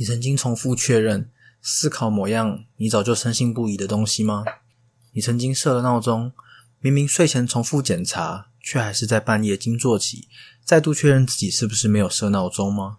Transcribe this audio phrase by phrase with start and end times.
[0.00, 1.28] 你曾经重复确认、
[1.60, 4.44] 思考某样你早就深信不疑的东西吗？
[5.12, 6.32] 你曾经设了闹钟，
[6.78, 10.28] 明明睡前重复检查，却还是在半夜惊坐起，
[10.64, 12.98] 再度确认自己是不是没有设闹钟吗？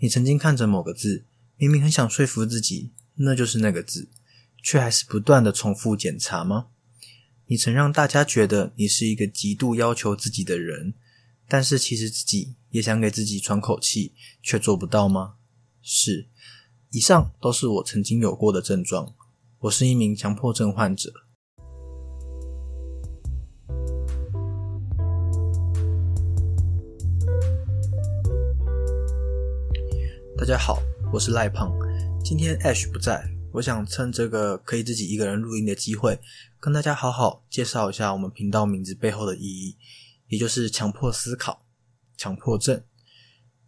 [0.00, 1.24] 你曾经看着某个字，
[1.56, 4.10] 明明很想说服自己那就是那个字，
[4.62, 6.66] 却还是不断的重复检查吗？
[7.46, 10.92] 你曾让大家觉得你是一个极度要求自己的人，
[11.48, 14.12] 但是其实自己也想给自己喘口气，
[14.42, 15.36] 却做不到吗？
[15.82, 16.28] 是，
[16.90, 19.14] 以上都是我曾经有过的症状。
[19.60, 21.10] 我是一名强迫症患者。
[30.36, 30.82] 大家好，
[31.12, 31.72] 我是赖胖。
[32.22, 36.18] 今天 Ash 不在，我想趁这个可以自己一个人录音的机会，
[36.58, 39.76] 跟大家好好介绍一下我们频道名字背后的意义，
[40.28, 41.64] 也就是强迫思考、
[42.18, 42.82] 强迫症。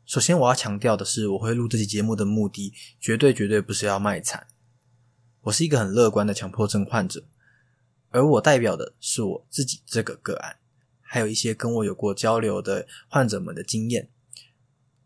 [0.05, 4.49] 首先，我要强调的是，我会录这期节目的目的，绝对绝对不是要卖惨。
[5.43, 7.25] 我是一个很乐观的强迫症患者，
[8.11, 10.57] 而我代表的是我自己这个个案，
[11.01, 14.11] 还有一些跟我有过交流的患者们的经验。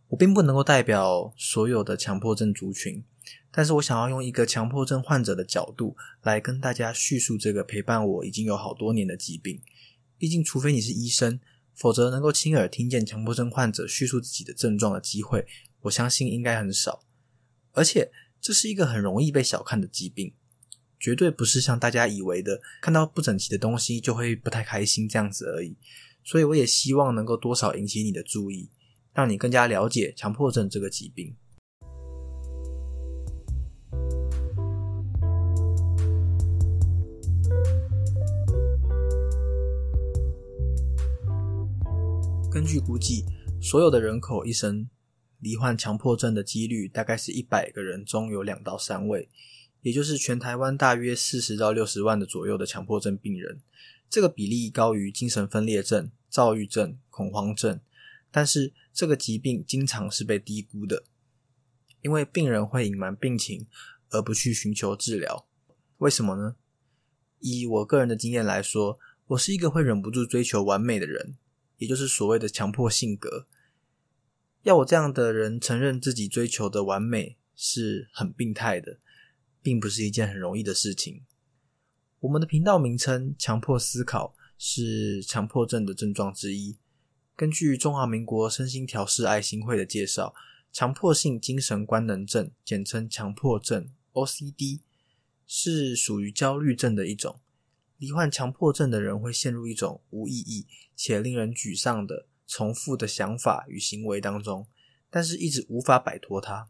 [0.08, 3.04] 我并不能够代表所有的强迫症族群，
[3.50, 9.60] 但是我想要用一个强迫症患者的角度来跟大家叙述这个陪伴我已经有好多年的疾病。
[10.16, 11.38] 毕竟，除非你是医生。
[11.76, 15.46] 否则，能够亲耳听见强迫症患者叙述自己的症状的机会，
[15.82, 17.04] 我相信应该很少。
[17.72, 18.10] 而且，
[18.40, 20.32] 这是一个很容易被小看的疾病，
[20.98, 25.76] 绝对不是像大家以为的，看到不整齐的东西就会不太开心这样子而已。
[26.24, 28.70] 所以，我也希望能够多少引起你的注意，
[29.12, 31.36] 让你更加了解强迫症这个疾病。
[42.56, 43.22] 根据估计，
[43.60, 44.88] 所有的人口一生
[45.40, 49.28] 罹患强迫症的几率大概是一百个人中有两到三位，
[49.82, 53.60] 也就是全台湾大约四十到六十万的左右的强迫症病人。
[54.08, 57.78] 这个比例高于精神分裂症、躁郁症、恐慌症，
[58.30, 61.04] 但是这个疾病经常是被低估的，
[62.00, 63.66] 因为病人会隐瞒病情
[64.08, 65.46] 而不去寻求治疗。
[65.98, 66.56] 为什么呢？
[67.40, 71.36] 以我个人的经验来说，我是一个会忍不住追求完美的人。
[71.78, 73.46] 也就是所谓的强迫性格，
[74.62, 78.98] 要我这样的人承认自己追求的完美是很病态的，
[79.62, 81.24] 并不是一件很容易的事情。
[82.20, 86.78] 我们的频道名称“强迫思考”是强迫症的症状之一。
[87.36, 90.34] 根据中华民国身心调试爱心会的介绍，
[90.72, 94.80] 强迫性精神官能症，简称强迫症 （OCD），
[95.46, 97.38] 是属于焦虑症的一种。
[97.98, 104.66] 罹患强迫症的人会陷入一种无意义且令人沮丧的重复的想法与行为当中，
[105.10, 106.68] 但是一直无法摆脱它。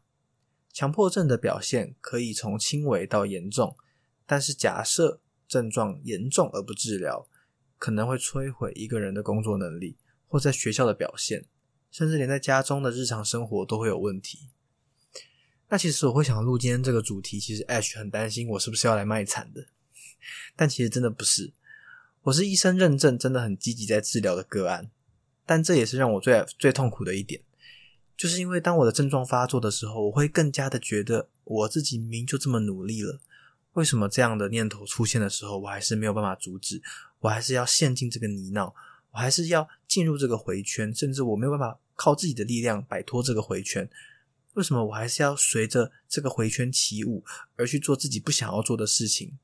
[0.72, 3.76] 强迫症的表现可以从轻微到严重，
[4.26, 7.26] 但是假设症状严重而不治疗，
[7.78, 11.46] 可能会摧毁一个人的工作能力，或在学校的表现，
[11.90, 14.50] 甚至连在家中的日常生活都会有问题。
[15.68, 19.66] 那其实我会想录今天这个主题，其实 Ash 很担心我是不是要来卖惨的。
[20.54, 21.52] 但其实真的不是，
[22.22, 24.90] 我是医生认证，真的很积极在治疗的个案。
[25.44, 27.40] 但这也是让我最最痛苦的一点，
[28.16, 33.20] 就是因为当我的症状发作的时候，我会更加的觉得我自己明就这么努力了，
[33.74, 36.82] 为什么这样的念头出现的时候，我还是没有办法阻止，
[37.20, 38.72] 我还是要陷进这个泥淖，
[39.12, 43.88] 我还是要进入这个回圈，甚至我没有办法靠自己的力量摆脱这个回圈。
[44.54, 47.22] 为什么我还是要随着这个回圈起舞，
[47.54, 49.38] 而去做自己不想要做的事情？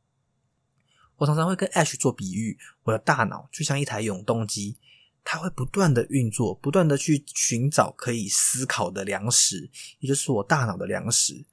[1.23, 4.77] 我常常会跟 Ash 做比喻，我的大脑就像一台永动机，
[5.23, 11.45] 它会不断的运作，不断的去寻找可以思考的粮食，也就是我大脑的粮食。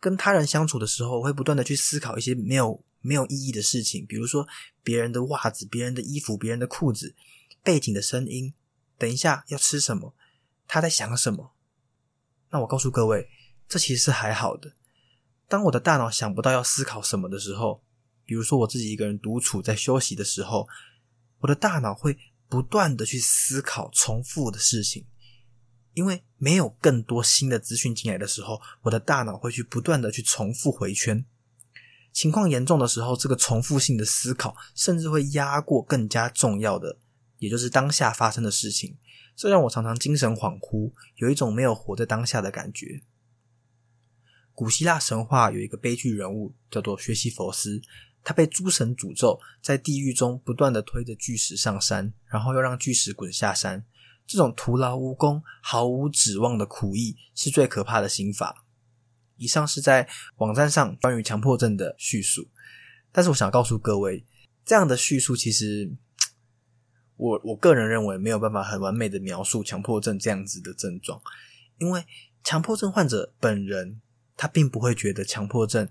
[0.00, 4.48] 跟他人相处的时候，我会不断的去思考一些没有没有意义的事情，比如说
[4.82, 7.14] 别人的袜子、别人的衣服、别人的裤子、
[7.62, 8.54] 背景的声音，
[8.96, 10.14] 等一下要吃什么，
[10.66, 11.52] 他在想什么。
[12.48, 13.28] 那我告诉各位，
[13.68, 14.72] 这其实是还好的。
[15.48, 17.82] 当我的大脑想不到要思考什么的时候。
[18.24, 20.68] 比如说，我自己一个人独处在休息的时候，
[21.40, 22.16] 我的大脑会
[22.48, 25.06] 不断的去思考重复的事情，
[25.94, 31.24] 因为没有更多新的资讯进来的时候，我的大脑会去不断的去重复回圈。
[32.12, 36.98] 情况严重的时候，这个重复性的思考甚至会压过更加重要的，
[37.38, 38.98] 也就是当下发生的事情。
[39.34, 43.02] 这让我常常精神恍惚，有一种没有活在当下的感觉。
[44.54, 47.80] 古希腊神话有一个悲剧人物叫做薛西弗斯。
[48.24, 53.84] 他被诸神诅咒，在地狱中不断的推着巨石上山，然后又让巨石滚下山。
[54.26, 58.64] 这种徒劳无功、毫无指望的苦役，是最可怕的刑罚。
[59.36, 62.48] 以上是在网站上关于强迫症的叙述。
[63.10, 64.24] 但是我想告诉各位，
[64.64, 65.92] 这样的叙述其实，
[67.16, 71.20] 我我个人认为没有办法很完美的描述强迫症这样子的症状，
[71.78, 72.04] 因为
[72.44, 74.00] 强迫症患者本人
[74.36, 75.88] 他并不会觉得强迫症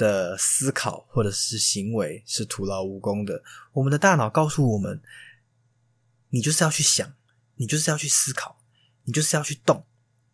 [0.00, 3.42] 的思考或者是行为是徒劳无功的。
[3.74, 5.02] 我们的大脑告诉我们，
[6.30, 7.12] 你就是要去想，
[7.56, 8.56] 你就是要去思考，
[9.04, 9.84] 你就是要去动，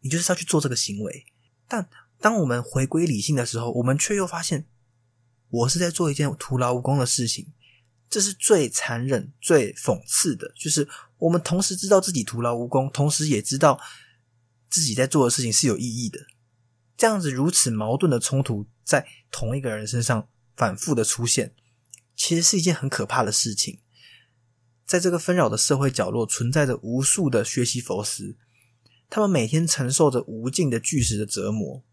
[0.03, 1.27] 你就是要去做这个行为。
[1.67, 1.89] 但
[2.21, 4.69] 当我们回归理性的时候，我们却又发现。
[5.49, 7.53] 我是在做一件徒劳无功的事情，
[8.09, 10.53] 这是最残忍、最讽刺的。
[10.57, 13.81] 就是我们同时知道自己徒劳无功，同时也知道
[14.69, 16.21] 自己在做的事情是有意义的。
[16.97, 21.55] 这样子如此矛盾的冲突，在同一个人身上反复的出现，
[22.15, 23.81] 其实是一件很可怕的事情。
[24.85, 28.37] 在这个纷扰的社会角落，存在着无数的学习佛斯，
[29.11, 31.85] 他们每天承受着无尽的巨石的折磨。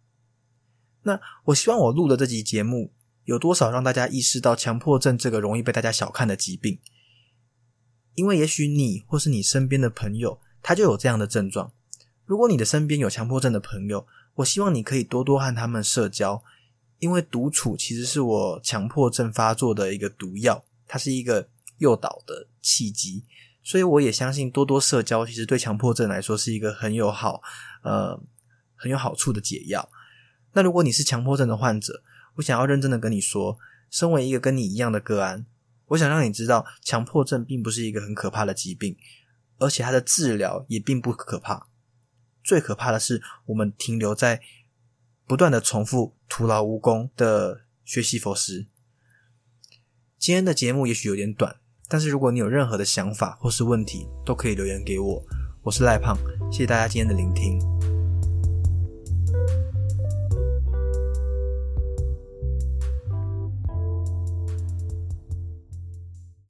[1.01, 2.93] 那我希望我录的这集节目。
[3.25, 6.77] 有多少让大家意识到强迫症这个容易被大家小看的疾病？
[8.15, 11.71] 因为也许你或是你身边的朋友，他就有这样的症状。
[12.25, 16.43] 如果你的身边有强迫症的朋友，我希望你可以多多和他们社交，
[16.99, 21.47] 因为独处其实是我强迫症发作的一个毒药，它是一个
[21.77, 23.23] 诱导的契机。
[23.61, 27.41] 所以我也相信多多社交，其实对强迫症来说是一个很有好
[27.83, 28.19] 呃
[28.75, 29.87] 很有好处的解药。
[30.53, 32.03] 那如果你是强迫症的患者，
[32.35, 33.57] 我想要认真的跟你说，
[33.89, 35.45] 身为一个跟你一样的个案，
[35.87, 38.97] 我想让你知道，强迫症并不是一个很可怕的疾病，
[39.59, 41.67] 而且它的治疗也并不可怕。
[42.43, 44.41] 最可怕的是，我们停留在
[45.25, 48.67] 不断的重复徒劳无功的学习佛师。
[50.19, 51.57] 今天的节目也许有点短，
[51.87, 55.25] 但是如果你有任何的想法或是问题，都可以留言给我。
[55.63, 56.17] 我是赖胖，
[56.51, 57.72] 谢谢大家今天的聆听。